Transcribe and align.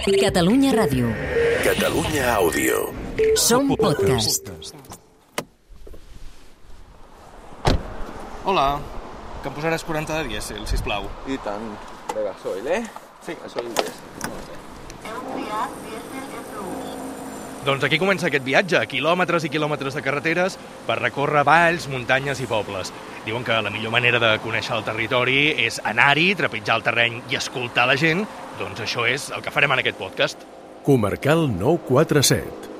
Catalunya 0.00 0.72
Ràdio. 0.72 1.12
Catalunya 1.60 2.32
Àudio. 2.40 2.88
Som 3.36 3.68
podcast. 3.76 4.48
Hola, 8.48 8.80
que 9.42 9.52
em 9.52 9.54
posaràs 9.58 9.84
40 9.84 10.22
de 10.22 10.32
dièsel, 10.32 10.64
sisplau. 10.64 11.04
I 11.28 11.36
tant, 11.44 11.68
de 12.14 12.24
gasoil, 12.24 12.72
eh? 12.80 12.82
Sí, 13.20 13.36
gasoil 13.44 13.68
dièsel. 13.76 14.00
Doncs 17.60 17.84
aquí 17.84 17.98
comença 18.00 18.30
aquest 18.30 18.44
viatge, 18.46 18.78
quilòmetres 18.88 19.44
i 19.44 19.50
quilòmetres 19.52 19.92
de 19.92 20.00
carreteres 20.00 20.54
per 20.86 20.96
recórrer 20.96 21.42
valls, 21.44 21.90
muntanyes 21.92 22.40
i 22.40 22.46
pobles. 22.48 22.88
Diuen 23.26 23.44
que 23.44 23.58
la 23.60 23.68
millor 23.68 23.92
manera 23.92 24.16
de 24.22 24.30
conèixer 24.40 24.78
el 24.78 24.86
territori 24.86 25.50
és 25.66 25.76
anar-hi, 25.84 26.30
trepitjar 26.38 26.78
el 26.80 26.86
terreny 26.86 27.18
i 27.28 27.36
escoltar 27.36 27.84
la 27.90 27.98
gent. 28.00 28.24
Doncs 28.56 28.80
això 28.86 29.04
és 29.04 29.28
el 29.36 29.44
que 29.44 29.52
farem 29.52 29.76
en 29.76 29.82
aquest 29.84 30.00
podcast. 30.00 30.46
Comarcal 30.86 31.50
947. 31.52 32.70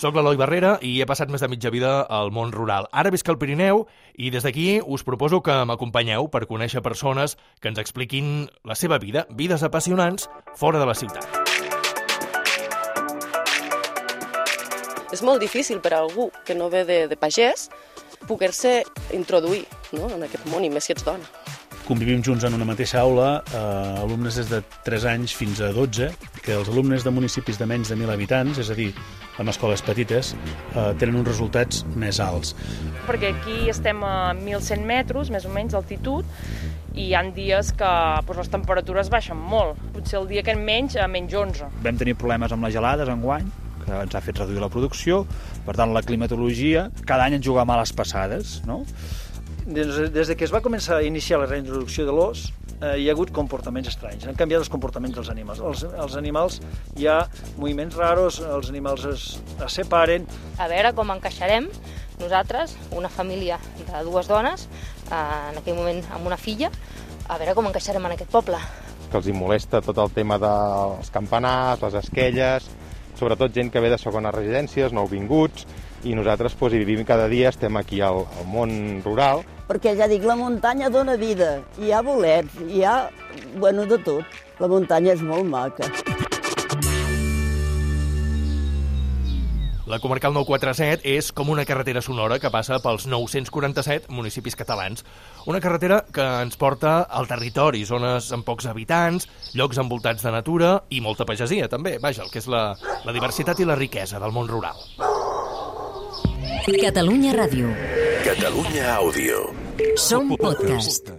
Soc 0.00 0.16
l'Eloi 0.16 0.38
Barrera 0.40 0.72
i 0.82 0.96
he 0.98 1.06
passat 1.06 1.30
més 1.30 1.44
de 1.44 1.48
mitja 1.52 1.70
vida 1.70 1.92
al 2.08 2.32
món 2.34 2.50
rural. 2.56 2.88
Ara 2.90 3.12
visc 3.14 3.28
al 3.30 3.38
Pirineu 3.38 3.84
i 4.16 4.32
des 4.34 4.42
d'aquí 4.42 4.80
us 4.82 5.04
proposo 5.06 5.44
que 5.46 5.60
m'acompanyeu 5.68 6.26
per 6.32 6.48
conèixer 6.50 6.82
persones 6.82 7.36
que 7.60 7.70
ens 7.70 7.78
expliquin 7.78 8.48
la 8.64 8.74
seva 8.74 8.98
vida, 8.98 9.28
vides 9.30 9.62
apassionants 9.62 10.26
fora 10.56 10.82
de 10.82 10.90
la 10.90 10.98
ciutat. 10.98 11.39
És 15.10 15.24
molt 15.26 15.42
difícil 15.42 15.80
per 15.82 15.94
a 15.94 16.02
algú 16.04 16.30
que 16.46 16.54
no 16.54 16.70
ve 16.70 16.84
de, 16.86 17.00
de 17.10 17.16
pagès 17.18 17.68
poder-se 18.28 18.82
introduir 19.16 19.64
no? 19.96 20.10
en 20.12 20.22
aquest 20.26 20.46
món, 20.50 20.64
i 20.64 20.70
més 20.70 20.86
si 20.86 20.94
ets 20.94 21.06
dona. 21.06 21.26
Convivim 21.88 22.20
junts 22.22 22.44
en 22.46 22.54
una 22.54 22.66
mateixa 22.68 23.00
aula, 23.00 23.40
eh, 23.50 24.02
alumnes 24.04 24.36
des 24.38 24.50
de 24.52 24.60
3 24.86 25.06
anys 25.10 25.32
fins 25.34 25.58
a 25.64 25.72
12, 25.74 26.10
que 26.44 26.54
els 26.54 26.68
alumnes 26.70 27.02
de 27.02 27.10
municipis 27.10 27.58
de 27.58 27.66
menys 27.66 27.90
de 27.90 27.96
1.000 27.96 28.12
habitants, 28.14 28.60
és 28.62 28.70
a 28.70 28.76
dir, 28.78 28.92
amb 29.42 29.50
escoles 29.50 29.82
petites, 29.82 30.34
eh, 30.36 30.92
tenen 31.00 31.18
uns 31.18 31.26
resultats 31.32 31.82
més 31.96 32.20
alts. 32.22 32.54
perquè 33.08 33.32
aquí 33.34 33.68
estem 33.70 34.04
a 34.04 34.30
1.100 34.38 34.86
metres, 34.86 35.30
més 35.34 35.44
o 35.44 35.50
menys, 35.50 35.72
d'altitud, 35.72 36.24
i 36.94 37.08
hi 37.08 37.14
ha 37.14 37.24
dies 37.34 37.72
que 37.72 37.90
doncs, 38.26 38.38
les 38.38 38.52
temperatures 38.52 39.10
baixen 39.10 39.36
molt. 39.36 39.78
Potser 39.94 40.20
el 40.20 40.28
dia 40.28 40.42
que 40.46 40.54
en 40.54 40.62
menys, 40.64 40.94
a 40.96 41.08
menys 41.08 41.34
11. 41.34 41.72
Vam 41.82 41.98
tenir 41.98 42.14
problemes 42.14 42.52
amb 42.52 42.66
les 42.66 42.74
gelades 42.76 43.08
enguany, 43.08 43.46
que 43.48 43.69
ens 43.92 44.14
ha 44.14 44.22
fet 44.24 44.38
reduir 44.40 44.62
la 44.62 44.70
producció, 44.72 45.24
per 45.66 45.76
tant 45.78 45.92
la 45.94 46.02
climatologia, 46.06 46.88
cada 47.06 47.26
any 47.26 47.38
ens 47.38 47.46
juga 47.46 47.66
males 47.68 47.92
passades, 47.92 48.60
no? 48.68 48.84
Des, 49.66 50.10
des 50.10 50.30
de 50.30 50.34
que 50.36 50.46
es 50.46 50.52
va 50.54 50.62
començar 50.64 50.98
a 50.98 51.06
iniciar 51.06 51.38
la 51.38 51.46
reintroducció 51.46 52.06
de 52.08 52.14
l'os, 52.16 52.48
eh, 52.80 52.96
hi 52.98 53.08
ha 53.08 53.12
hagut 53.14 53.30
comportaments 53.36 53.90
estranys. 53.92 54.26
Han 54.26 54.38
canviat 54.38 54.64
els 54.64 54.70
comportaments 54.72 55.16
dels 55.18 55.30
animals. 55.32 55.60
Els, 55.60 55.84
els 55.84 56.16
animals 56.18 56.60
hi 56.96 57.06
ha 57.06 57.20
moviments 57.58 57.96
raros, 58.00 58.40
els 58.40 58.70
animals 58.72 59.04
es, 59.10 59.26
es 59.60 59.80
separen. 59.80 60.26
A 60.58 60.68
veure 60.72 60.94
com 60.96 61.12
encaixarem 61.14 61.68
nosaltres, 62.20 62.76
una 62.96 63.08
família 63.08 63.58
de 63.78 64.04
dues 64.04 64.28
dones, 64.28 64.68
eh, 65.10 65.24
en 65.52 65.60
aquell 65.60 65.78
moment 65.78 66.02
amb 66.14 66.26
una 66.28 66.40
filla, 66.40 66.70
a 67.28 67.38
veure 67.38 67.54
com 67.54 67.68
encaixarem 67.70 68.06
en 68.06 68.16
aquest 68.16 68.30
poble. 68.30 68.60
que 69.10 69.18
els 69.18 69.26
hi 69.26 69.32
molesta 69.34 69.80
tot 69.82 69.98
el 69.98 70.12
tema 70.14 70.36
dels 70.38 71.08
campanars, 71.10 71.80
les 71.82 71.94
esquelles, 71.98 72.68
sobretot 73.20 73.52
gent 73.54 73.70
que 73.72 73.82
ve 73.84 73.92
de 73.92 74.00
segones 74.00 74.34
residències, 74.34 74.94
nouvinguts, 74.96 75.66
i 76.08 76.16
nosaltres 76.16 76.56
doncs, 76.56 76.74
hi 76.74 76.84
vivim 76.84 77.04
cada 77.04 77.28
dia, 77.28 77.52
estem 77.52 77.76
aquí 77.76 78.00
al, 78.00 78.24
al 78.40 78.48
món 78.48 78.72
rural, 79.04 79.44
perquè 79.70 79.94
ja 79.98 80.08
dic, 80.10 80.24
la 80.26 80.38
muntanya 80.40 80.90
dona 80.90 81.14
vida, 81.20 81.60
hi 81.78 81.92
ha 81.92 82.02
bolets, 82.02 82.56
hi 82.66 82.82
ha, 82.82 82.96
bueno, 83.60 83.86
de 83.86 84.00
tot. 84.02 84.40
La 84.60 84.68
muntanya 84.68 85.14
és 85.14 85.22
molt 85.24 85.46
maca. 85.48 85.86
La 89.90 89.98
comarcal 89.98 90.30
947 90.30 91.02
és 91.16 91.32
com 91.34 91.48
una 91.50 91.64
carretera 91.66 91.98
sonora 92.04 92.36
que 92.38 92.50
passa 92.54 92.76
pels 92.78 93.08
947 93.10 94.06
municipis 94.14 94.54
catalans. 94.54 95.02
Una 95.50 95.58
carretera 95.64 96.04
que 96.14 96.22
ens 96.44 96.54
porta 96.60 97.00
al 97.02 97.26
territori, 97.26 97.82
zones 97.88 98.30
amb 98.36 98.46
pocs 98.46 98.68
habitants, 98.70 99.26
llocs 99.58 99.80
envoltats 99.82 100.22
de 100.22 100.30
natura 100.30 100.76
i 100.94 101.02
molta 101.02 101.26
pagesia, 101.26 101.66
també. 101.66 101.96
Vaja, 101.98 102.22
el 102.22 102.30
que 102.30 102.38
és 102.38 102.46
la, 102.46 102.76
la 103.02 103.16
diversitat 103.16 103.58
i 103.58 103.66
la 103.66 103.78
riquesa 103.80 104.22
del 104.22 104.30
món 104.36 104.46
rural. 104.52 104.78
Catalunya 106.70 107.34
Ràdio. 107.34 107.74
Catalunya 108.22 108.94
Àudio. 108.94 109.48
Som 109.98 110.36
podcast. 110.38 111.10